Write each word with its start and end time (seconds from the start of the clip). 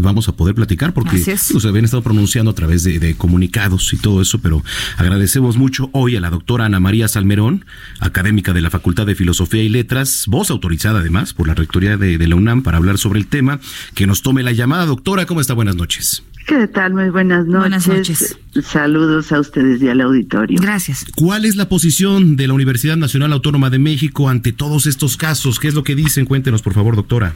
vamos 0.00 0.28
a 0.28 0.32
poder 0.32 0.54
platicar 0.54 0.92
porque 0.92 1.18
se 1.18 1.68
habían 1.68 1.84
estado 1.84 2.02
pronunciando 2.02 2.50
a 2.50 2.54
través 2.54 2.84
de, 2.84 3.14
comunicados 3.16 3.92
y 3.92 3.96
todo 3.96 4.20
eso, 4.20 4.38
pero 4.38 4.62
agradecemos 4.96 5.56
mucho 5.56 5.90
hoy 5.92 6.16
a 6.16 6.20
la 6.20 6.30
doctora 6.30 6.66
Ana 6.66 6.80
María 6.80 7.08
Salmerón, 7.08 7.64
académica 8.00 8.52
de 8.52 8.60
la 8.60 8.70
Facultad 8.70 9.06
de 9.06 9.14
Filosofía 9.14 9.62
y 9.62 9.68
Letras, 9.68 10.24
voz 10.26 10.50
autorizada 10.50 11.00
además 11.00 11.34
por 11.34 11.46
la 11.46 11.54
Rectoría 11.54 11.96
de, 11.96 12.18
de 12.18 12.28
la 12.28 12.36
UNAM 12.36 12.62
para 12.62 12.78
hablar 12.78 12.98
sobre 12.98 13.20
el 13.20 13.26
tema, 13.26 13.60
que 13.94 14.06
nos 14.06 14.22
tome 14.22 14.42
la 14.42 14.52
llamada. 14.52 14.86
Doctora, 14.86 15.26
¿cómo 15.26 15.40
está? 15.40 15.54
Buenas 15.54 15.76
noches. 15.76 16.22
¿Qué 16.46 16.68
tal? 16.68 16.92
Muy 16.92 17.08
buenas 17.08 17.46
noches. 17.46 17.60
Buenas 17.60 17.88
noches. 17.88 18.38
Saludos 18.62 19.32
a 19.32 19.40
ustedes 19.40 19.80
y 19.80 19.88
al 19.88 20.00
auditorio. 20.02 20.58
Gracias. 20.60 21.06
¿Cuál 21.16 21.46
es 21.46 21.56
la 21.56 21.68
posición 21.68 22.36
de 22.36 22.46
la 22.46 22.52
Universidad 22.54 22.96
Nacional 22.96 23.32
Autónoma 23.32 23.70
de 23.70 23.78
México 23.78 24.28
ante 24.28 24.52
todos 24.52 24.86
estos 24.86 25.16
casos? 25.16 25.58
¿Qué 25.58 25.68
es 25.68 25.74
lo 25.74 25.84
que 25.84 25.94
dicen? 25.94 26.26
Cuéntenos, 26.26 26.60
por 26.60 26.74
favor, 26.74 26.96
doctora. 26.96 27.34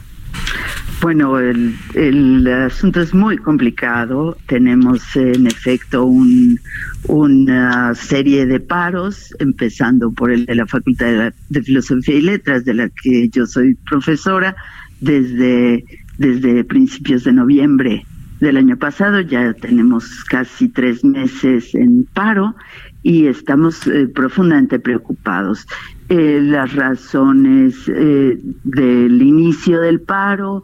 Bueno, 1.01 1.39
el, 1.39 2.47
asunto 2.47 3.01
es 3.01 3.13
muy 3.13 3.37
complicado. 3.37 4.37
Tenemos 4.47 5.15
en 5.15 5.47
efecto 5.47 6.03
un, 6.03 6.59
una 7.07 7.95
serie 7.95 8.45
de 8.45 8.59
paros, 8.59 9.33
empezando 9.39 10.11
por 10.11 10.31
el 10.31 10.45
de 10.45 10.55
la 10.55 10.67
Facultad 10.67 11.05
de, 11.05 11.33
de, 11.47 11.63
Filosofía 11.63 12.15
y 12.15 12.21
Letras, 12.21 12.65
de 12.65 12.73
la 12.73 12.89
que 12.89 13.29
yo 13.29 13.45
soy 13.45 13.75
profesora, 13.89 14.57
desde, 14.99 15.85
desde 16.17 16.65
principios 16.65 17.23
de 17.23 17.31
noviembre 17.31 18.05
del 18.41 18.57
año 18.57 18.75
pasado. 18.75 19.21
Ya 19.21 19.53
tenemos 19.53 20.25
casi 20.25 20.67
tres 20.67 21.05
meses 21.05 21.73
en 21.75 22.05
paro 22.13 22.55
y 23.03 23.27
estamos 23.27 23.87
eh, 23.87 24.07
profundamente 24.07 24.79
preocupados. 24.79 25.65
Eh, 26.09 26.39
las 26.43 26.73
razones 26.73 27.75
eh, 27.87 28.39
del 28.63 29.21
inicio 29.21 29.79
del 29.81 30.01
paro 30.01 30.63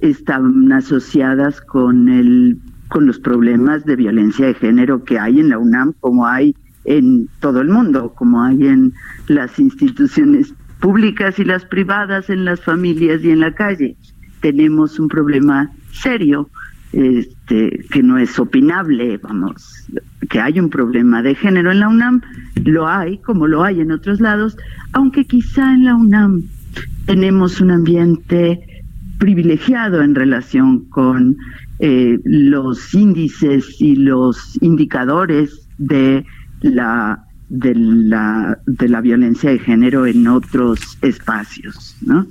están 0.00 0.72
asociadas 0.72 1.60
con 1.60 2.08
el 2.08 2.58
con 2.88 3.06
los 3.06 3.20
problemas 3.20 3.84
de 3.84 3.94
violencia 3.94 4.46
de 4.46 4.54
género 4.54 5.04
que 5.04 5.18
hay 5.18 5.38
en 5.38 5.50
la 5.50 5.58
UNAM, 5.58 5.92
como 6.00 6.26
hay 6.26 6.56
en 6.84 7.28
todo 7.40 7.60
el 7.60 7.68
mundo, 7.68 8.12
como 8.16 8.42
hay 8.42 8.66
en 8.66 8.92
las 9.28 9.58
instituciones 9.58 10.52
públicas 10.80 11.38
y 11.38 11.44
las 11.44 11.64
privadas, 11.64 12.30
en 12.30 12.44
las 12.44 12.60
familias 12.60 13.22
y 13.22 13.30
en 13.30 13.40
la 13.40 13.54
calle. 13.54 13.94
Tenemos 14.40 14.98
un 14.98 15.08
problema 15.08 15.70
serio 15.92 16.48
que 17.48 18.02
no 18.02 18.18
es 18.18 18.38
opinable, 18.38 19.16
vamos, 19.18 19.86
que 20.28 20.40
hay 20.40 20.60
un 20.60 20.68
problema 20.68 21.22
de 21.22 21.34
género 21.34 21.72
en 21.72 21.80
la 21.80 21.88
UNAM, 21.88 22.20
lo 22.64 22.86
hay, 22.86 23.18
como 23.18 23.46
lo 23.46 23.64
hay 23.64 23.80
en 23.80 23.90
otros 23.90 24.20
lados, 24.20 24.56
aunque 24.92 25.24
quizá 25.24 25.72
en 25.72 25.84
la 25.84 25.94
UNAM 25.94 26.42
tenemos 27.06 27.60
un 27.60 27.70
ambiente 27.70 28.60
privilegiado 29.18 30.02
en 30.02 30.14
relación 30.14 30.84
con 30.90 31.36
eh, 31.78 32.18
los 32.24 32.94
índices 32.94 33.80
y 33.80 33.96
los 33.96 34.60
indicadores 34.62 35.66
de 35.78 36.24
la 36.60 37.24
de 37.48 37.74
la 37.74 38.58
de 38.66 38.88
la 38.88 39.00
violencia 39.00 39.50
de 39.50 39.58
género 39.58 40.06
en 40.06 40.26
otros 40.28 40.98
espacios, 41.00 41.96
¿no? 42.02 42.26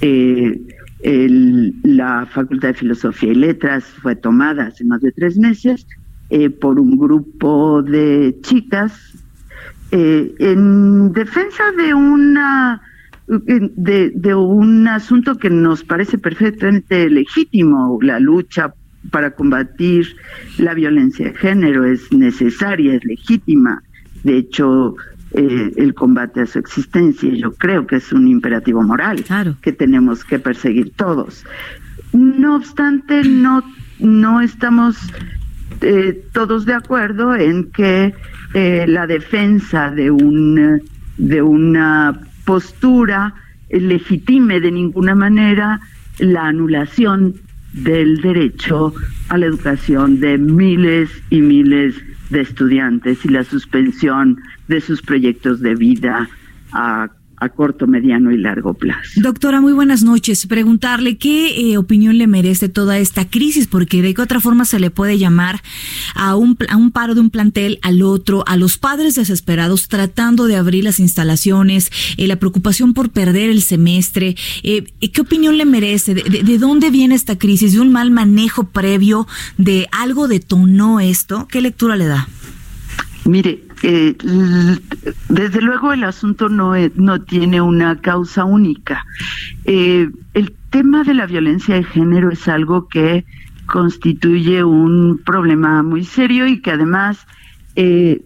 Eh, 0.00 0.60
el, 1.02 1.74
la 1.82 2.26
Facultad 2.26 2.68
de 2.68 2.74
Filosofía 2.74 3.32
y 3.32 3.36
Letras 3.36 3.84
fue 4.02 4.16
tomada 4.16 4.66
hace 4.66 4.84
más 4.84 5.00
de 5.00 5.12
tres 5.12 5.38
meses 5.38 5.86
eh, 6.30 6.50
por 6.50 6.78
un 6.78 6.98
grupo 6.98 7.82
de 7.82 8.36
chicas 8.42 8.92
eh, 9.92 10.34
en 10.38 11.12
defensa 11.12 11.72
de 11.72 11.94
una 11.94 12.80
de, 13.26 14.12
de, 14.14 14.34
un 14.34 14.88
asunto 14.88 15.36
que 15.36 15.50
nos 15.50 15.84
parece 15.84 16.18
perfectamente 16.18 17.08
legítimo, 17.08 17.98
la 18.02 18.18
lucha 18.18 18.74
para 19.10 19.30
combatir 19.32 20.16
la 20.58 20.74
violencia 20.74 21.26
de 21.26 21.34
género 21.34 21.84
es 21.84 22.12
necesaria, 22.12 22.94
es 22.94 23.04
legítima. 23.04 23.82
De 24.24 24.38
hecho, 24.38 24.96
eh, 25.32 25.72
el 25.76 25.94
combate 25.94 26.40
a 26.40 26.46
su 26.46 26.58
existencia. 26.58 27.32
Yo 27.32 27.52
creo 27.52 27.86
que 27.86 27.96
es 27.96 28.12
un 28.12 28.26
imperativo 28.26 28.82
moral 28.82 29.24
que 29.60 29.72
tenemos 29.72 30.24
que 30.24 30.38
perseguir 30.38 30.92
todos. 30.96 31.44
No 32.12 32.56
obstante, 32.56 33.22
no, 33.22 33.62
no 34.00 34.40
estamos 34.40 34.96
eh, 35.82 36.24
todos 36.32 36.66
de 36.66 36.74
acuerdo 36.74 37.36
en 37.36 37.70
que 37.70 38.12
eh, 38.54 38.84
la 38.88 39.06
defensa 39.06 39.90
de, 39.90 40.10
un, 40.10 40.82
de 41.16 41.42
una 41.42 42.20
postura 42.44 43.32
legitime 43.70 44.58
de 44.58 44.72
ninguna 44.72 45.14
manera 45.14 45.80
la 46.18 46.46
anulación 46.46 47.34
del 47.72 48.20
derecho 48.20 48.92
a 49.28 49.38
la 49.38 49.46
educación 49.46 50.18
de 50.18 50.38
miles 50.38 51.08
y 51.30 51.40
miles 51.40 51.94
de 51.94 52.09
estudiantes 52.30 53.24
y 53.24 53.28
la 53.28 53.44
suspensión 53.44 54.40
de 54.68 54.80
sus 54.80 55.02
proyectos 55.02 55.60
de 55.60 55.74
vida 55.74 56.28
a, 56.72 57.08
corto, 57.48 57.86
mediano 57.86 58.30
y 58.30 58.36
largo 58.36 58.74
plazo. 58.74 59.20
Doctora, 59.20 59.60
muy 59.60 59.72
buenas 59.72 60.04
noches. 60.04 60.46
Preguntarle 60.46 61.16
qué 61.16 61.72
eh, 61.72 61.78
opinión 61.78 62.18
le 62.18 62.26
merece 62.26 62.68
toda 62.68 62.98
esta 62.98 63.28
crisis, 63.28 63.66
porque 63.66 64.02
de 64.02 64.14
qué 64.14 64.22
otra 64.22 64.40
forma 64.40 64.64
se 64.64 64.78
le 64.78 64.90
puede 64.90 65.18
llamar 65.18 65.62
a 66.14 66.36
un, 66.36 66.56
a 66.68 66.76
un 66.76 66.90
paro 66.90 67.14
de 67.14 67.20
un 67.20 67.30
plantel 67.30 67.78
al 67.82 68.02
otro, 68.02 68.44
a 68.46 68.56
los 68.56 68.78
padres 68.78 69.14
desesperados 69.14 69.88
tratando 69.88 70.46
de 70.46 70.56
abrir 70.56 70.84
las 70.84 71.00
instalaciones, 71.00 71.90
eh, 72.16 72.26
la 72.26 72.36
preocupación 72.36 72.94
por 72.94 73.10
perder 73.10 73.50
el 73.50 73.62
semestre. 73.62 74.36
Eh, 74.62 74.84
¿Qué 75.12 75.20
opinión 75.20 75.56
le 75.56 75.64
merece? 75.64 76.14
De, 76.14 76.22
de, 76.22 76.58
dónde 76.58 76.90
viene 76.90 77.14
esta 77.14 77.38
crisis? 77.38 77.72
¿De 77.72 77.80
un 77.80 77.90
mal 77.90 78.10
manejo 78.10 78.64
previo? 78.64 79.26
¿De 79.56 79.88
algo 79.92 80.28
detonó 80.28 81.00
esto? 81.00 81.48
¿Qué 81.50 81.60
lectura 81.60 81.96
le 81.96 82.06
da? 82.06 82.28
Mire, 83.24 83.62
eh, 83.82 84.16
desde 85.28 85.60
luego 85.60 85.92
el 85.92 86.04
asunto 86.04 86.48
no, 86.48 86.72
no 86.94 87.22
tiene 87.22 87.60
una 87.60 88.00
causa 88.00 88.44
única. 88.44 89.04
Eh, 89.64 90.10
el 90.34 90.54
tema 90.70 91.04
de 91.04 91.14
la 91.14 91.26
violencia 91.26 91.74
de 91.74 91.84
género 91.84 92.30
es 92.30 92.48
algo 92.48 92.88
que 92.88 93.24
constituye 93.66 94.64
un 94.64 95.20
problema 95.24 95.82
muy 95.82 96.04
serio 96.04 96.46
y 96.46 96.60
que 96.60 96.72
además 96.72 97.26
eh, 97.76 98.22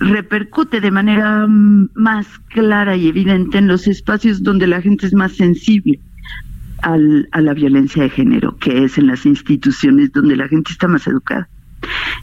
repercute 0.00 0.80
de 0.80 0.90
manera 0.90 1.46
más 1.48 2.26
clara 2.48 2.96
y 2.96 3.08
evidente 3.08 3.58
en 3.58 3.68
los 3.68 3.86
espacios 3.86 4.42
donde 4.42 4.66
la 4.66 4.80
gente 4.80 5.06
es 5.06 5.14
más 5.14 5.32
sensible 5.36 6.00
al, 6.82 7.28
a 7.32 7.40
la 7.40 7.54
violencia 7.54 8.02
de 8.02 8.10
género, 8.10 8.56
que 8.56 8.84
es 8.84 8.98
en 8.98 9.06
las 9.06 9.26
instituciones 9.26 10.10
donde 10.12 10.36
la 10.36 10.48
gente 10.48 10.72
está 10.72 10.88
más 10.88 11.06
educada. 11.06 11.48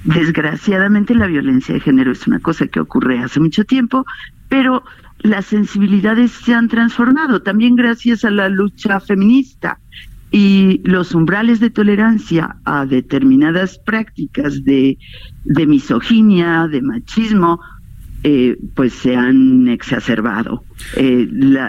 Desgraciadamente 0.04 1.16
la 1.16 1.28
violencia 1.28 1.74
de 1.74 1.80
género 1.80 2.12
es 2.12 2.28
una 2.28 2.40
cosa 2.40 2.68
que 2.68 2.80
ocurre 2.80 3.20
hace 3.20 3.40
mucho 3.40 3.64
tiempo, 3.66 4.06
pero 4.50 4.84
las 5.20 5.46
sensibilidades 5.48 6.32
se 6.32 6.54
han 6.54 6.68
transformado. 6.68 7.42
También 7.42 7.76
gracias 7.76 8.24
a 8.24 8.32
la 8.32 8.50
lucha 8.50 9.00
feminista 9.00 9.80
y 10.32 10.82
los 10.84 11.16
umbrales 11.16 11.60
de 11.60 11.70
tolerancia 11.70 12.58
a 12.66 12.86
determinadas 12.86 13.80
prácticas 13.80 14.64
de, 14.64 14.98
misoginia, 15.46 16.68
de 16.68 16.82
machismo, 16.82 17.60
eh, 18.24 18.58
pues 18.76 18.94
se 18.94 19.16
han 19.16 19.68
exacerbado. 19.68 20.64
Eh, 20.96 21.28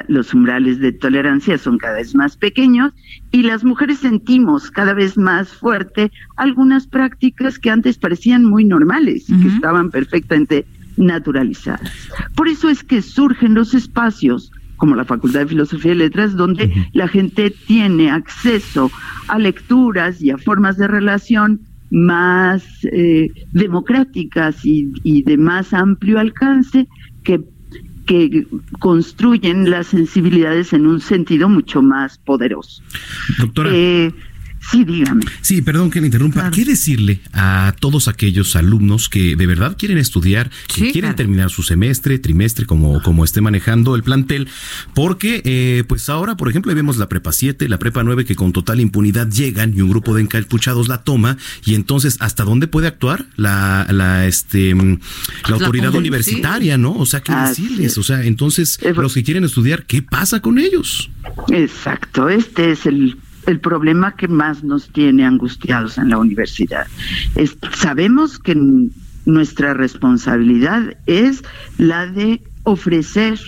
los 0.08 0.34
umbrales 0.34 0.78
de 0.80 0.92
tolerancia 0.92 1.58
son 1.58 1.78
cada 1.78 1.96
vez 1.96 2.14
más 2.14 2.36
pequeños 2.36 2.92
y 3.30 3.42
las 3.42 3.64
mujeres 3.64 3.98
sentimos 3.98 4.70
cada 4.70 4.94
vez 4.94 5.16
más 5.16 5.48
fuerte 5.48 6.10
algunas 6.36 6.86
prácticas 6.86 7.58
que 7.58 7.70
antes 7.70 7.98
parecían 7.98 8.44
muy 8.44 8.64
normales 8.64 9.28
y 9.28 9.40
que 9.40 9.48
estaban 9.48 9.90
perfectamente 9.90 10.66
naturalizadas. 10.96 11.92
Por 12.34 12.48
eso 12.48 12.68
es 12.68 12.82
que 12.82 13.02
surgen 13.02 13.54
los 13.54 13.74
espacios 13.74 14.50
como 14.78 14.94
la 14.94 15.04
Facultad 15.04 15.40
de 15.40 15.48
Filosofía 15.48 15.92
y 15.92 15.96
Letras, 15.96 16.36
donde 16.36 16.72
la 16.92 17.08
gente 17.08 17.50
tiene 17.50 18.10
acceso 18.10 18.90
a 19.26 19.38
lecturas 19.38 20.22
y 20.22 20.30
a 20.30 20.38
formas 20.38 20.78
de 20.78 20.86
relación 20.86 21.60
más 21.90 22.64
eh, 22.92 23.30
democráticas 23.52 24.64
y, 24.64 25.22
de 25.22 25.36
más 25.36 25.72
amplio 25.72 26.18
alcance 26.18 26.86
que, 27.24 27.40
que 28.06 28.46
construyen 28.78 29.70
las 29.70 29.88
sensibilidades 29.88 30.72
en 30.72 30.86
un 30.86 31.00
sentido 31.00 31.48
mucho 31.48 31.82
más 31.82 32.18
poderoso. 32.18 32.82
Doctora. 33.38 33.70
Eh, 33.72 34.12
Sí, 34.70 34.84
dígame. 34.84 35.22
Sí, 35.40 35.62
perdón 35.62 35.90
que 35.90 36.00
le 36.00 36.06
interrumpa. 36.06 36.50
¿Qué 36.50 36.64
decirle 36.64 37.20
a 37.32 37.74
todos 37.80 38.08
aquellos 38.08 38.54
alumnos 38.54 39.08
que 39.08 39.34
de 39.34 39.46
verdad 39.46 39.76
quieren 39.78 39.98
estudiar, 39.98 40.50
que 40.66 40.92
quieren 40.92 41.14
terminar 41.16 41.50
su 41.50 41.62
semestre, 41.62 42.18
trimestre, 42.18 42.66
como, 42.66 43.02
como 43.02 43.24
esté 43.24 43.40
manejando 43.40 43.96
el 43.96 44.02
plantel? 44.02 44.48
Porque, 44.94 45.42
eh, 45.44 45.84
pues 45.88 46.08
ahora, 46.08 46.36
por 46.36 46.48
ejemplo, 46.50 46.74
vemos 46.74 46.98
la 46.98 47.08
prepa 47.08 47.32
7, 47.32 47.68
la 47.68 47.78
prepa 47.78 48.04
9, 48.04 48.24
que 48.24 48.36
con 48.36 48.52
total 48.52 48.80
impunidad 48.80 49.28
llegan 49.30 49.74
y 49.74 49.80
un 49.80 49.88
grupo 49.88 50.14
de 50.14 50.22
encapuchados 50.22 50.88
la 50.88 51.02
toma. 51.02 51.38
Y 51.64 51.74
entonces, 51.74 52.16
¿hasta 52.20 52.44
dónde 52.44 52.68
puede 52.68 52.88
actuar 52.88 53.26
la, 53.36 53.86
la, 53.90 54.26
este, 54.26 54.74
la 54.74 55.54
autoridad 55.54 55.94
universitaria, 55.94 56.76
no? 56.76 56.92
O 56.92 57.06
sea, 57.06 57.20
¿qué 57.20 57.32
decirles? 57.34 57.96
O 57.96 58.02
sea, 58.02 58.22
entonces, 58.24 58.78
los 58.94 59.14
que 59.14 59.22
quieren 59.22 59.44
estudiar, 59.44 59.86
¿qué 59.86 60.02
pasa 60.02 60.40
con 60.40 60.58
ellos? 60.58 61.10
Exacto, 61.48 62.28
este 62.28 62.72
es 62.72 62.86
el 62.86 63.16
el 63.48 63.60
problema 63.60 64.14
que 64.14 64.28
más 64.28 64.62
nos 64.62 64.90
tiene 64.90 65.24
angustiados 65.24 65.96
en 65.98 66.10
la 66.10 66.18
universidad. 66.18 66.86
sabemos 67.74 68.38
que 68.38 68.54
nuestra 69.24 69.74
responsabilidad 69.74 70.96
es 71.06 71.42
la 71.78 72.06
de 72.06 72.42
ofrecer 72.64 73.38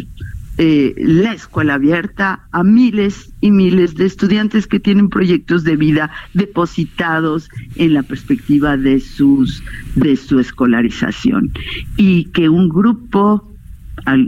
eh, 0.56 0.94
la 0.98 1.32
escuela 1.32 1.74
abierta 1.74 2.46
a 2.50 2.62
miles 2.64 3.32
y 3.40 3.50
miles 3.50 3.94
de 3.94 4.06
estudiantes 4.06 4.66
que 4.66 4.80
tienen 4.80 5.08
proyectos 5.08 5.64
de 5.64 5.76
vida 5.76 6.10
depositados 6.34 7.48
en 7.76 7.94
la 7.94 8.02
perspectiva 8.02 8.76
de 8.76 9.00
sus 9.00 9.62
de 9.94 10.16
su 10.16 10.38
escolarización 10.38 11.52
y 11.96 12.24
que 12.26 12.48
un 12.48 12.68
grupo 12.68 13.50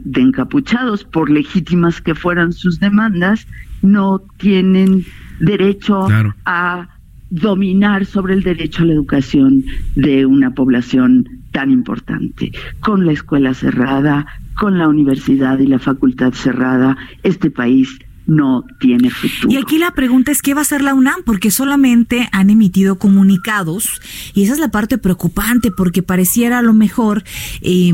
de 0.05 0.21
encapuchados 0.21 1.05
por 1.05 1.31
legítimas 1.31 2.01
que 2.01 2.15
fueran 2.15 2.53
sus 2.53 2.79
demandas 2.79 3.47
no 3.83 4.23
tienen 4.39 5.05
derecho 5.41 6.07
a 6.45 6.89
dominar 7.31 8.05
sobre 8.05 8.35
el 8.35 8.43
derecho 8.43 8.83
a 8.83 8.87
la 8.87 8.93
educación 8.93 9.65
de 9.95 10.27
una 10.27 10.53
población 10.55 11.27
tan 11.51 11.71
importante. 11.71 12.53
Con 12.81 13.07
la 13.07 13.13
escuela 13.13 13.55
cerrada, 13.55 14.27
con 14.59 14.79
la 14.79 14.89
universidad 14.89 15.59
y 15.59 15.67
la 15.67 15.79
facultad 15.79 16.33
cerrada, 16.33 16.97
este 17.23 17.51
país 17.51 17.99
no 18.27 18.65
tiene 18.81 19.11
futuro. 19.11 19.53
Y 19.53 19.57
aquí 19.57 19.79
la 19.79 19.93
pregunta 19.93 20.31
es 20.31 20.43
qué 20.43 20.55
va 20.55 20.61
a 20.61 20.63
hacer 20.63 20.83
la 20.83 20.95
UNAM, 20.95 21.23
porque 21.25 21.51
solamente 21.51 22.29
han 22.33 22.51
emitido 22.51 22.99
comunicados 22.99 24.01
y 24.35 24.45
esa 24.45 24.53
es 24.53 24.59
la 24.59 24.71
parte 24.71 24.99
preocupante, 24.99 25.71
porque 25.71 26.03
pareciera 26.03 26.59
a 26.59 26.63
lo 26.63 26.73
mejor 26.75 27.25
eh, 27.63 27.93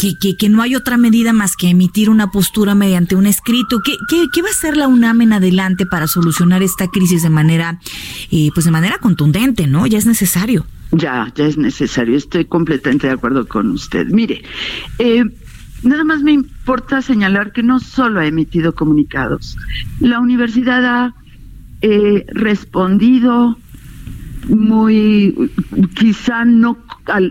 que, 0.00 0.36
que, 0.36 0.48
no 0.48 0.62
hay 0.62 0.74
otra 0.74 0.96
medida 0.96 1.32
más 1.32 1.56
que 1.56 1.68
emitir 1.68 2.10
una 2.10 2.30
postura 2.30 2.74
mediante 2.74 3.16
un 3.16 3.26
escrito. 3.26 3.80
¿Qué, 3.84 3.96
qué, 4.32 4.42
va 4.42 4.48
a 4.48 4.50
hacer 4.50 4.76
la 4.76 4.88
UNAM 4.88 5.20
en 5.22 5.32
adelante 5.32 5.86
para 5.86 6.06
solucionar 6.06 6.62
esta 6.62 6.88
crisis 6.88 7.22
de 7.22 7.30
manera, 7.30 7.78
eh, 8.30 8.50
pues 8.54 8.64
de 8.64 8.72
manera 8.72 8.98
contundente, 8.98 9.66
¿no? 9.66 9.86
Ya 9.86 9.98
es 9.98 10.06
necesario. 10.06 10.66
Ya, 10.92 11.32
ya 11.34 11.46
es 11.46 11.56
necesario. 11.56 12.16
Estoy 12.16 12.44
completamente 12.44 13.06
de 13.06 13.14
acuerdo 13.14 13.46
con 13.46 13.70
usted. 13.70 14.06
Mire, 14.08 14.42
eh, 14.98 15.24
nada 15.82 16.04
más 16.04 16.22
me 16.22 16.32
importa 16.32 17.02
señalar 17.02 17.52
que 17.52 17.62
no 17.62 17.80
solo 17.80 18.20
ha 18.20 18.26
emitido 18.26 18.74
comunicados. 18.74 19.56
La 20.00 20.20
universidad 20.20 20.84
ha 20.84 21.14
eh, 21.80 22.26
respondido 22.28 23.58
muy, 24.48 25.34
quizá 25.94 26.44
no 26.44 26.78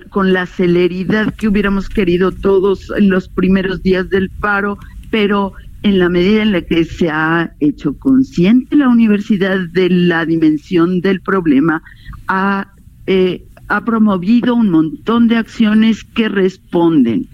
con 0.10 0.34
la 0.34 0.46
celeridad 0.46 1.34
que 1.36 1.48
hubiéramos 1.48 1.90
querido 1.90 2.32
todos 2.32 2.92
en 2.98 3.10
los 3.10 3.28
primeros 3.28 3.82
días 3.84 4.10
del 4.10 4.30
paro, 4.30 4.78
pero 5.10 5.54
en 5.84 6.00
la 6.00 6.10
medida 6.10 6.44
en 6.44 6.52
la 6.52 6.62
que 6.62 6.86
se 6.86 7.10
ha 7.10 7.54
hecho 7.60 7.98
consciente 7.98 8.76
la 8.76 8.90
universidad 8.90 9.60
de 9.60 9.90
la 9.90 10.26
dimensión 10.26 11.02
del 11.02 11.22
problema, 11.22 11.82
ha, 12.28 12.74
eh, 13.08 13.46
ha 13.68 13.84
promovido 13.84 14.54
un 14.56 14.70
montón 14.70 15.28
de 15.28 15.38
acciones 15.38 16.04
que 16.04 16.30
responden 16.30 17.28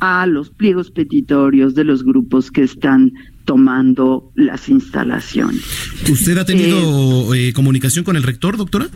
a 0.00 0.26
los 0.26 0.50
pliegos 0.50 0.90
petitorios 0.90 1.76
de 1.76 1.84
los 1.84 2.02
grupos 2.02 2.50
que 2.50 2.62
están 2.62 3.12
tomando 3.44 4.32
las 4.34 4.68
instalaciones. 4.68 5.62
¿Usted 6.10 6.38
ha 6.38 6.44
tenido 6.44 7.34
eh, 7.34 7.48
eh, 7.48 7.52
comunicación 7.52 8.04
con 8.04 8.16
el 8.16 8.24
rector, 8.24 8.56
doctora? 8.56 8.88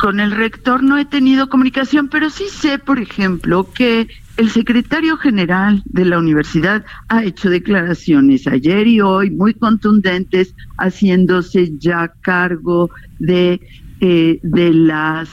Con 0.00 0.20
el 0.20 0.30
rector 0.30 0.82
no 0.82 0.98
he 0.98 1.04
tenido 1.04 1.48
comunicación, 1.48 2.08
pero 2.08 2.30
sí 2.30 2.44
sé, 2.48 2.78
por 2.78 2.98
ejemplo, 2.98 3.68
que 3.72 4.08
el 4.36 4.50
secretario 4.50 5.16
general 5.16 5.82
de 5.86 6.04
la 6.04 6.18
universidad 6.18 6.84
ha 7.08 7.24
hecho 7.24 7.50
declaraciones 7.50 8.46
ayer 8.46 8.86
y 8.86 9.00
hoy 9.00 9.30
muy 9.30 9.54
contundentes, 9.54 10.54
haciéndose 10.76 11.72
ya 11.78 12.12
cargo 12.20 12.90
de, 13.18 13.60
eh, 14.00 14.40
de 14.42 14.72
las 14.72 15.28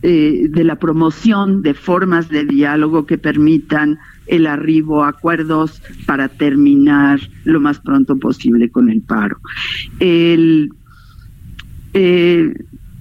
eh, 0.00 0.46
de 0.48 0.62
la 0.62 0.76
promoción 0.76 1.60
de 1.62 1.74
formas 1.74 2.28
de 2.28 2.44
diálogo 2.44 3.04
que 3.04 3.18
permitan 3.18 3.98
el 4.28 4.46
arribo 4.46 5.02
a 5.02 5.08
acuerdos 5.08 5.82
para 6.06 6.28
terminar 6.28 7.18
lo 7.42 7.58
más 7.58 7.80
pronto 7.80 8.16
posible 8.16 8.70
con 8.70 8.90
el 8.90 9.00
paro. 9.00 9.38
El, 9.98 10.70
eh, 11.94 12.54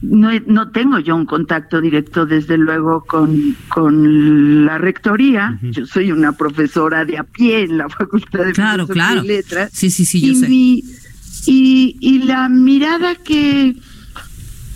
no, 0.10 0.30
no 0.46 0.72
tengo 0.72 1.00
yo 1.00 1.16
un 1.16 1.26
contacto 1.26 1.82
directo, 1.82 2.26
desde 2.26 2.58
luego, 2.58 3.02
con, 3.02 3.56
con 3.70 4.66
la 4.66 4.78
rectoría. 4.78 5.60
Yo 5.62 5.86
soy 5.86 6.12
una 6.12 6.32
profesora 6.32 7.06
de 7.06 7.18
a 7.18 7.24
pie 7.24 7.64
en 7.64 7.78
la 7.78 7.90
Facultad 7.98 8.46
de 8.46 8.54
claro, 8.54 8.88
claro. 8.88 9.24
y 9.24 9.28
Letras. 9.28 9.72
Sí, 9.74 9.90
sí, 9.90 10.06
sí, 10.06 10.22
yo 10.22 10.34
y, 10.48 10.82
sé. 10.82 11.52
y, 11.52 11.98
y 12.00 12.20
la 12.24 12.50
mirada 12.50 13.16
que, 13.16 13.76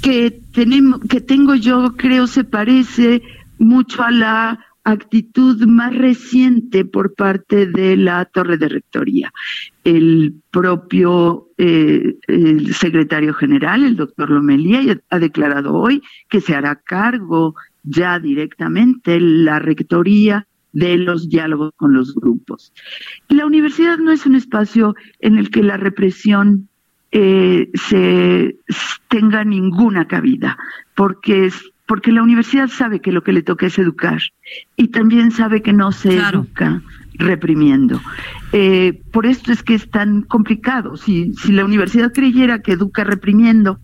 que, 0.02 0.42
tenemos, 0.54 1.00
que 1.10 1.22
tengo 1.22 1.56
yo, 1.56 1.96
creo, 1.98 2.28
se 2.28 2.44
parece 2.44 3.22
mucho 3.58 4.04
a 4.04 4.12
la 4.12 4.60
actitud 4.84 5.64
más 5.68 5.96
reciente 5.96 6.86
por 6.86 7.14
parte 7.14 7.68
de 7.68 7.98
la 7.98 8.26
torre 8.26 8.58
de 8.58 8.70
rectoría. 8.70 9.32
El 9.84 10.36
propio 10.50 11.50
eh, 11.58 12.18
secretario 12.74 13.34
general, 13.34 13.84
el 13.84 13.96
doctor 13.96 14.30
Lomelía, 14.30 15.00
ha 15.10 15.20
declarado 15.20 15.74
hoy 15.76 16.02
que 16.30 16.42
se 16.42 16.56
hará 16.56 16.76
cargo 16.76 17.56
ya 17.84 18.20
directamente 18.20 19.20
la 19.20 19.60
rectoría 19.60 20.48
de 20.74 20.98
los 20.98 21.30
diálogos 21.30 21.74
con 21.76 21.94
los 21.94 22.16
grupos. 22.16 22.74
La 23.28 23.46
universidad 23.46 23.98
no 23.98 24.12
es 24.12 24.26
un 24.26 24.36
espacio 24.36 24.96
en 25.20 25.38
el 25.38 25.50
que 25.50 25.64
la 25.64 25.78
represión 25.78 26.70
eh, 27.12 27.70
se 27.74 28.56
tenga 29.10 29.44
ninguna 29.44 30.08
cabida, 30.08 30.58
porque 30.96 31.48
es 31.48 31.71
porque 31.92 32.14
la 32.14 32.24
universidad 32.24 32.70
sabe 32.70 33.02
que 33.02 33.12
lo 33.12 33.22
que 33.22 33.34
le 33.34 33.42
toca 33.42 33.66
es 33.66 33.78
educar 33.78 34.22
y 34.78 34.88
también 34.88 35.30
sabe 35.30 35.62
que 35.62 35.74
no 35.74 35.92
se 35.92 36.16
educa 36.16 36.82
reprimiendo. 37.16 38.00
Eh, 38.54 39.02
por 39.12 39.26
esto 39.26 39.52
es 39.52 39.62
que 39.62 39.76
es 39.76 39.90
tan 39.90 40.22
complicado. 40.22 40.96
Si, 40.96 41.34
si 41.34 41.52
la 41.52 41.66
universidad 41.66 42.14
creyera 42.14 42.62
que 42.62 42.72
educa 42.72 43.04
reprimiendo, 43.04 43.78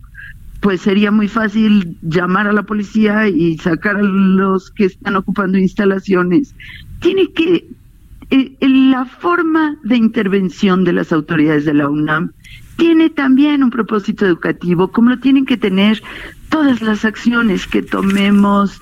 pues 0.60 0.80
sería 0.80 1.10
muy 1.10 1.28
fácil 1.28 1.98
llamar 2.00 2.46
a 2.46 2.54
la 2.54 2.62
policía 2.62 3.28
y 3.28 3.58
sacar 3.58 3.96
a 3.96 4.02
los 4.02 4.70
que 4.70 4.86
están 4.86 5.14
ocupando 5.14 5.58
instalaciones. 5.58 6.54
Tiene 7.00 7.30
que, 7.32 7.66
eh, 8.30 8.56
la 8.60 9.04
forma 9.04 9.76
de 9.84 9.98
intervención 9.98 10.84
de 10.84 10.94
las 10.94 11.12
autoridades 11.12 11.66
de 11.66 11.74
la 11.74 11.90
UNAM 11.90 12.32
tiene 12.78 13.10
también 13.10 13.64
un 13.64 13.70
propósito 13.70 14.24
educativo, 14.24 14.88
como 14.92 15.10
lo 15.10 15.18
tienen 15.18 15.44
que 15.44 15.56
tener 15.56 16.00
todas 16.48 16.82
las 16.82 17.04
acciones 17.04 17.66
que 17.66 17.82
tomemos, 17.82 18.80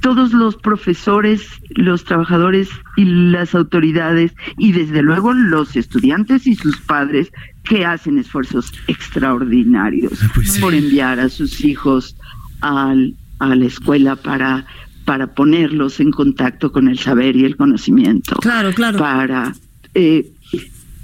todos 0.00 0.32
los 0.32 0.56
profesores, 0.56 1.46
los 1.70 2.04
trabajadores 2.04 2.68
y 2.96 3.04
las 3.04 3.54
autoridades, 3.54 4.32
y 4.58 4.72
desde 4.72 5.02
luego 5.02 5.32
los 5.32 5.76
estudiantes 5.76 6.46
y 6.46 6.56
sus 6.56 6.78
padres 6.78 7.30
que 7.64 7.86
hacen 7.86 8.18
esfuerzos 8.18 8.72
extraordinarios 8.88 10.20
ah, 10.22 10.30
pues 10.34 10.58
por 10.58 10.74
enviar 10.74 11.20
a 11.20 11.28
sus 11.28 11.64
hijos 11.64 12.16
al, 12.60 13.14
a 13.38 13.54
la 13.54 13.66
escuela 13.66 14.16
para 14.16 14.66
para 15.04 15.34
ponerlos 15.34 15.98
en 15.98 16.12
contacto 16.12 16.70
con 16.70 16.86
el 16.86 16.96
saber 16.96 17.34
y 17.34 17.44
el 17.44 17.56
conocimiento. 17.56 18.36
Claro, 18.36 18.72
claro. 18.72 18.98
Para 18.98 19.52
eh, 19.94 20.30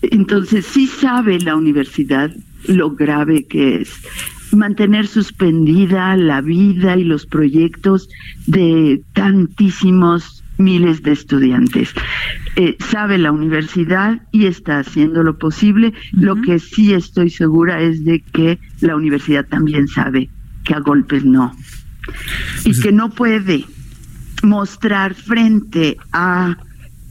entonces 0.03 0.67
sí 0.67 0.87
sabe 0.87 1.41
la 1.41 1.57
universidad 1.57 2.31
lo 2.67 2.93
grave 2.93 3.47
que 3.47 3.83
es 3.83 3.93
mantener 4.53 5.07
suspendida 5.07 6.17
la 6.17 6.41
vida 6.41 6.97
y 6.97 7.05
los 7.05 7.27
proyectos 7.27 8.09
de 8.47 9.03
tantísimos 9.13 10.45
miles 10.59 11.03
de 11.03 11.13
estudiantes. 11.13 11.93
Eh, 12.57 12.77
sabe 12.81 13.19
la 13.19 13.33
universidad 13.33 14.21
y 14.33 14.47
está 14.47 14.81
haciendo 14.81 15.23
lo 15.23 15.39
posible. 15.39 15.95
Lo 16.13 16.41
que 16.41 16.59
sí 16.59 16.93
estoy 16.93 17.31
segura 17.31 17.81
es 17.81 18.05
de 18.05 18.21
que 18.21 18.59
la 18.81 18.97
universidad 18.97 19.47
también 19.47 19.89
sabe 19.89 20.29
que 20.65 20.75
a 20.75 20.81
golpes 20.81 21.25
no. 21.25 21.55
Y 22.61 22.65
pues 22.65 22.81
que 22.81 22.93
no 22.93 23.11
puede 23.11 23.65
mostrar 24.43 25.15
frente 25.15 25.97
a 26.13 26.57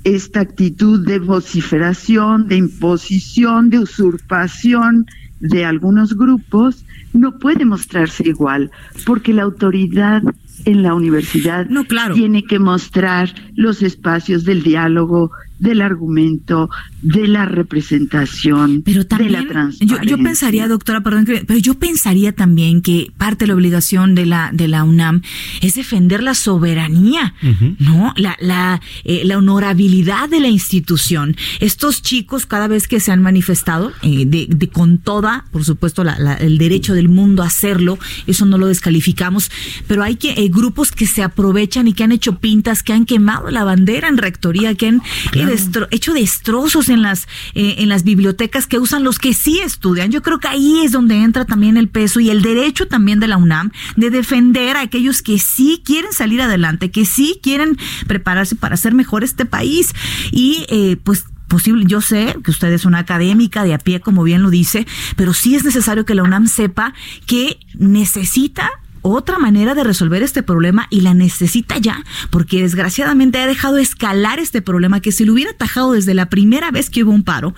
esta 0.04 0.42
actitud 0.42 1.06
de 1.06 1.20
vociferación, 1.20 2.48
de 2.48 2.58
imposición, 2.58 3.70
de 3.70 3.80
usurpación 3.80 5.06
de 5.40 5.66
algunos 5.66 6.18
grupos, 6.18 6.86
no 7.18 7.38
puede 7.40 7.66
mostrarse 7.66 8.28
igual, 8.28 8.72
porque 9.06 9.34
la 9.34 9.44
autoridad 9.44 10.22
en 10.66 10.84
la 10.84 10.94
universidad 10.94 11.68
no, 11.68 11.86
claro. 11.86 12.14
tiene 12.14 12.44
que 12.44 12.60
mostrar 12.60 13.34
los 13.56 13.82
espacios 13.82 14.44
del 14.44 14.64
diálogo, 14.64 15.32
del 15.60 15.82
argumento, 15.82 16.70
de 17.02 17.28
la 17.28 17.46
representación, 17.46 18.84
pero 18.84 19.06
también, 19.06 19.32
de 19.32 19.40
la 19.40 19.48
transparencia. 19.48 20.04
Yo, 20.04 20.18
yo 20.18 20.24
pensaría, 20.24 20.68
doctora, 20.68 21.02
perdón, 21.02 21.26
pero 21.26 21.60
yo 21.60 21.74
pensaría 21.76 22.32
también 22.34 22.82
que 22.82 23.12
parte 23.18 23.46
de 23.46 23.48
la 23.48 23.56
obligación 23.56 24.16
de 24.16 24.26
la 24.26 24.52
de 24.54 24.68
la 24.68 24.84
UNAM 24.84 25.22
es 25.62 25.76
defender 25.76 26.24
la 26.24 26.34
soberanía, 26.34 27.34
¿no? 27.80 28.14
La 28.18 28.36
la, 28.40 28.82
eh, 29.04 29.24
la 29.26 29.38
honorabilidad 29.38 30.30
de 30.30 30.40
la 30.40 30.48
institución. 30.48 31.36
Estos 31.60 32.02
chicos 32.02 32.46
cada 32.46 32.68
vez 32.68 32.88
que 32.88 33.00
se 33.00 33.12
han 33.12 33.22
manifestado 33.22 33.92
eh, 34.02 34.26
de, 34.26 34.48
de, 34.50 34.68
con 34.68 34.98
toda, 34.98 35.46
por 35.52 35.64
supuesto, 35.64 36.04
la, 36.04 36.18
la, 36.20 36.34
el 36.36 36.58
derecho 36.58 36.94
del 36.94 37.10
mundo 37.10 37.44
a 37.44 37.48
hacerlo, 37.48 37.98
eso 38.28 38.46
no 38.46 38.58
lo 38.58 38.68
descalificamos, 38.68 39.52
pero 39.88 40.04
hay 40.04 40.16
que 40.16 40.32
eh, 40.32 40.50
grupos 40.50 40.92
que 40.92 41.08
se 41.08 41.24
aprovechan 41.24 41.88
y 41.88 41.94
que 41.94 42.04
han 42.04 42.12
hecho 42.12 42.40
pintas, 42.40 42.84
que 42.84 42.94
han 42.94 43.06
quemado 43.06 43.50
la 43.50 43.64
bandera 43.64 44.08
en 44.08 44.18
rectoría, 44.18 44.76
que 44.76 44.88
han 44.88 45.02
claro. 45.32 45.47
Destro 45.48 45.88
hecho 45.92 46.14
destrozos 46.14 46.90
en 46.90 47.02
las 47.02 47.28
eh, 47.56 47.76
en 47.80 47.90
las 47.90 48.04
bibliotecas 48.04 48.68
que 48.68 48.80
usan 48.80 49.04
los 49.04 49.20
que 49.20 49.34
sí 49.34 49.60
estudian. 49.60 50.12
Yo 50.12 50.22
creo 50.22 50.40
que 50.40 50.48
ahí 50.48 50.82
es 50.84 50.92
donde 50.92 51.16
entra 51.24 51.46
también 51.46 51.78
el 51.78 51.90
peso 51.90 52.20
y 52.20 52.30
el 52.30 52.42
derecho 52.42 52.88
también 52.88 53.20
de 53.20 53.28
la 53.28 53.38
UNAM 53.38 53.72
de 53.96 54.10
defender 54.10 54.78
a 54.78 54.82
aquellos 54.82 55.22
que 55.22 55.40
sí 55.40 55.82
quieren 55.84 56.14
salir 56.14 56.42
adelante, 56.42 56.92
que 56.92 57.06
sí 57.06 57.40
quieren 57.42 57.78
prepararse 58.08 58.56
para 58.56 58.76
hacer 58.76 58.94
mejor 58.94 59.24
este 59.24 59.46
país 59.46 59.94
y 60.32 60.66
eh, 60.70 60.98
pues 61.04 61.26
posible, 61.48 61.86
yo 61.88 62.02
sé 62.02 62.36
que 62.44 62.52
usted 62.52 62.72
es 62.74 62.86
una 62.86 63.00
académica 63.00 63.64
de 63.64 63.74
a 63.74 63.78
pie, 63.78 64.02
como 64.02 64.24
bien 64.24 64.44
lo 64.44 64.50
dice, 64.50 64.86
pero 65.16 65.34
sí 65.34 65.56
es 65.56 65.64
necesario 65.64 66.06
que 66.06 66.16
la 66.16 66.24
UNAM 66.24 66.48
sepa 66.48 66.94
que 67.26 67.58
necesita 67.76 68.70
otra 69.10 69.40
manera 69.40 69.76
de 69.76 69.84
resolver 69.84 70.24
este 70.24 70.44
problema 70.44 70.88
y 70.90 71.02
la 71.02 71.14
necesita 71.14 71.78
ya, 71.78 72.04
porque 72.30 72.62
desgraciadamente 72.62 73.40
ha 73.40 73.48
dejado 73.48 73.78
escalar 73.78 74.40
este 74.40 74.62
problema 74.62 75.02
que 75.02 75.12
si 75.12 75.26
lo 75.26 75.34
hubiera 75.34 75.52
atajado 75.52 75.94
desde 75.94 76.14
la 76.14 76.30
primera 76.30 76.72
vez 76.72 76.90
que 76.90 77.04
hubo 77.04 77.12
un 77.12 77.24
paro, 77.24 77.54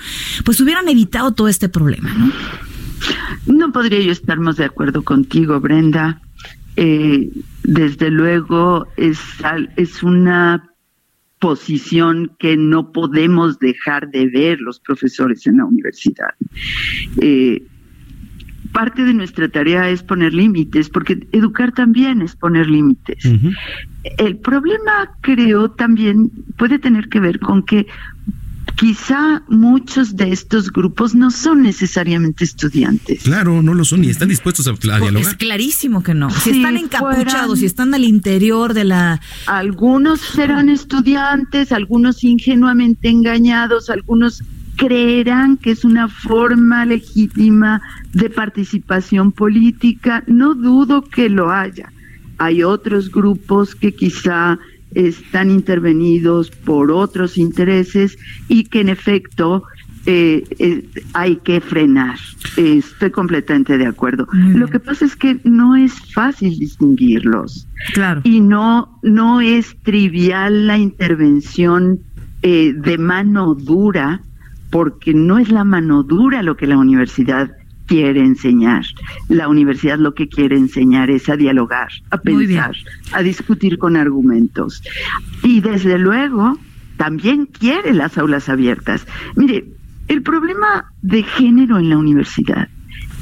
pues 0.45 0.59
hubieran 0.61 0.87
evitado 0.89 1.33
todo 1.33 1.47
este 1.47 1.69
problema, 1.69 2.13
¿no? 3.45 3.71
Podría 3.71 4.01
yo 4.01 4.11
estar 4.11 4.39
más 4.39 4.57
de 4.57 4.65
acuerdo 4.65 5.03
contigo, 5.03 5.59
Brenda. 5.59 6.21
Eh, 6.75 7.29
desde 7.63 8.09
luego 8.09 8.87
es, 8.97 9.19
es 9.75 10.03
una 10.03 10.69
posición 11.39 12.31
que 12.39 12.57
no 12.57 12.91
podemos 12.91 13.59
dejar 13.59 14.09
de 14.11 14.27
ver 14.27 14.59
los 14.59 14.79
profesores 14.79 15.47
en 15.47 15.57
la 15.57 15.65
universidad. 15.65 16.33
Eh, 17.21 17.63
parte 18.71 19.03
de 19.03 19.13
nuestra 19.13 19.49
tarea 19.49 19.89
es 19.89 20.03
poner 20.03 20.33
límites, 20.33 20.89
porque 20.89 21.27
educar 21.31 21.71
también 21.71 22.21
es 22.21 22.35
poner 22.35 22.69
límites. 22.69 23.25
Uh 23.25 23.29
-huh. 23.29 23.55
El 24.17 24.37
problema, 24.37 25.11
creo, 25.21 25.71
también 25.71 26.31
puede 26.57 26.79
tener 26.79 27.09
que 27.09 27.19
ver 27.19 27.39
con 27.39 27.63
que 27.63 27.87
quizá 28.75 29.43
muchos 29.49 30.15
de 30.15 30.31
estos 30.31 30.71
grupos 30.71 31.13
no 31.13 31.31
son 31.31 31.63
necesariamente 31.63 32.45
estudiantes. 32.45 33.23
Claro, 33.23 33.61
no 33.61 33.73
lo 33.73 33.83
son 33.83 34.03
y 34.05 34.09
están 34.09 34.29
dispuestos 34.29 34.67
a, 34.67 34.71
a 34.71 34.99
dialogar. 34.99 35.21
Es 35.21 35.35
clarísimo 35.35 36.01
que 36.01 36.13
no. 36.13 36.29
Si 36.29 36.51
están 36.51 36.77
encapuchados, 36.77 37.25
fueran, 37.25 37.57
si 37.57 37.65
están 37.65 37.93
al 37.93 38.05
interior 38.05 38.73
de 38.73 38.85
la... 38.85 39.21
Algunos 39.47 40.21
serán 40.21 40.69
estudiantes, 40.69 41.71
algunos 41.71 42.23
ingenuamente 42.23 43.09
engañados, 43.09 43.89
algunos 43.89 44.43
creerán 44.79 45.57
que 45.57 45.71
es 45.71 45.83
una 45.83 46.07
forma 46.07 46.85
legítima 46.85 47.81
de 48.13 48.29
participación 48.29 49.33
política. 49.33 50.23
No 50.25 50.55
dudo 50.55 51.03
que 51.03 51.29
lo 51.29 51.51
haya. 51.51 51.91
Hay 52.37 52.63
otros 52.63 53.11
grupos 53.11 53.75
que 53.75 53.93
quizá 53.93 54.57
están 54.95 55.51
intervenidos 55.51 56.49
por 56.49 56.91
otros 56.91 57.37
intereses 57.37 58.17
y 58.47 58.63
que 58.63 58.79
en 58.79 58.89
efecto 58.89 59.63
eh, 60.05 60.45
eh, 60.59 60.89
hay 61.11 61.35
que 61.35 61.59
frenar. 61.59 62.17
Eh, 62.55 62.77
estoy 62.77 63.11
completamente 63.11 63.77
de 63.77 63.85
acuerdo. 63.85 64.27
Lo 64.31 64.67
que 64.69 64.79
pasa 64.79 65.03
es 65.03 65.17
que 65.17 65.39
no 65.43 65.75
es 65.75 65.93
fácil 66.13 66.57
distinguirlos. 66.57 67.67
Claro. 67.93 68.21
Y 68.23 68.39
no, 68.39 68.97
no 69.03 69.41
es 69.41 69.75
trivial 69.83 70.67
la 70.67 70.77
intervención 70.77 71.99
de 72.41 72.97
mano 72.97 73.53
dura 73.53 74.21
porque 74.69 75.13
no 75.13 75.37
es 75.37 75.49
la 75.51 75.63
mano 75.63 76.03
dura 76.03 76.43
lo 76.43 76.55
que 76.55 76.67
la 76.67 76.77
universidad 76.77 77.51
quiere 77.89 78.21
enseñar. 78.21 78.85
La 79.29 79.47
universidad 79.47 79.97
lo 79.97 80.13
que 80.13 80.29
quiere 80.29 80.55
enseñar 80.55 81.09
es 81.09 81.27
a 81.27 81.35
dialogar, 81.35 81.89
a 82.11 82.17
pensar, 82.19 82.75
a 83.13 83.23
discutir 83.23 83.79
con 83.79 83.97
argumentos. 83.97 84.83
Y 85.43 85.61
desde 85.61 85.97
luego 85.97 86.57
también 86.97 87.47
quiere 87.47 87.93
las 87.93 88.17
aulas 88.17 88.47
abiertas. 88.47 89.07
Mire, 89.35 89.65
el 90.07 90.21
problema 90.21 90.91
de 91.01 91.23
género 91.23 91.79
en 91.79 91.89
la 91.89 91.97
universidad 91.97 92.69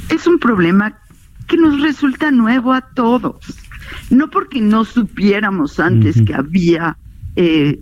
es 0.10 0.28
un 0.28 0.40
problema 0.40 0.98
que 1.48 1.58
nos 1.58 1.82
resulta 1.82 2.32
nuevo 2.32 2.74
a 2.74 2.82
todos. 2.82 3.38
No 4.10 4.30
porque 4.30 4.60
no 4.60 4.84
supiéramos 4.84 5.80
antes 5.80 6.18
uh 6.18 6.20
-huh. 6.20 6.26
que 6.26 6.34
había 6.34 6.98
eh, 7.38 7.80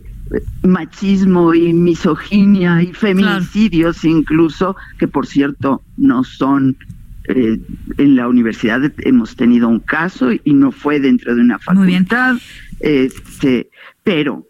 machismo 0.64 1.54
y 1.54 1.74
misoginia 1.74 2.82
y 2.82 2.94
feminicidios 2.94 4.00
claro. 4.00 4.18
incluso, 4.18 4.76
que 4.98 5.08
por 5.08 5.28
cierto 5.28 5.84
no 5.98 6.24
son 6.24 6.76
eh, 7.28 7.60
en 7.98 8.16
la 8.16 8.28
universidad 8.28 8.92
hemos 9.00 9.36
tenido 9.36 9.68
un 9.68 9.80
caso 9.80 10.32
y 10.32 10.54
no 10.54 10.72
fue 10.72 11.00
dentro 11.00 11.36
de 11.36 11.42
una 11.42 11.60
facultad, 11.60 12.36
este, 12.80 13.70
pero 14.04 14.48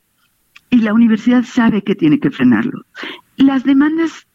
y 0.70 0.80
la 0.80 0.94
universidad 0.94 1.44
sabe 1.46 1.84
que 1.84 1.96
tiene 1.96 2.20
que 2.20 2.32
frenarlo. 2.32 2.86
Las 3.38 3.64
demandas 3.64 4.28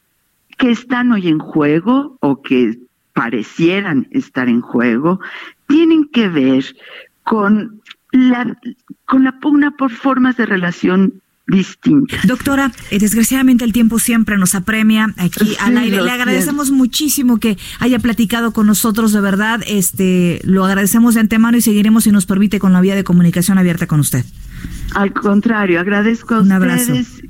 que 0.57 0.71
están 0.71 1.13
hoy 1.13 1.29
en 1.29 1.39
juego 1.39 2.17
o 2.21 2.41
que 2.41 2.79
parecieran 3.13 4.09
estar 4.11 4.49
en 4.49 4.61
juego 4.61 5.21
tienen 5.67 6.07
que 6.07 6.29
ver 6.29 6.65
con 7.25 7.83
la 8.13 8.59
con 9.05 9.25
la 9.25 9.39
pugna 9.39 9.73
por 9.73 9.91
formas 9.91 10.37
de 10.37 10.47
relación 10.47 11.21
distintas. 11.51 12.27
Doctora, 12.27 12.73
eh, 12.91 12.99
desgraciadamente 12.99 13.65
el 13.65 13.73
tiempo 13.73 13.99
siempre 13.99 14.39
nos 14.39 14.55
apremia 14.55 15.13
aquí 15.17 15.45
sí, 15.47 15.57
al 15.61 15.77
aire. 15.77 16.01
Le 16.03 16.11
agradecemos 16.11 16.69
siento. 16.69 16.79
muchísimo 16.83 17.39
que 17.39 17.59
haya 17.79 17.99
platicado 17.99 18.53
con 18.53 18.67
nosotros, 18.67 19.13
de 19.13 19.21
verdad. 19.21 19.61
Este, 19.67 20.41
lo 20.45 20.65
agradecemos 20.65 21.15
de 21.15 21.21
antemano 21.21 21.57
y 21.57 21.61
seguiremos 21.61 22.05
si 22.05 22.13
nos 22.13 22.27
permite 22.27 22.59
con 22.59 22.73
la 22.73 22.81
vía 22.81 22.95
de 22.95 23.05
comunicación 23.05 23.59
abierta 23.59 23.87
con 23.87 24.01
usted. 24.01 24.25
Al 24.95 25.13
contrario, 25.13 25.81
agradezco 25.81 26.35
a 26.35 26.41
Un 26.41 26.53
ustedes. 26.53 26.89
abrazo. 26.89 27.30